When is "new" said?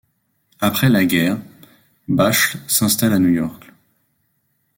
3.19-3.29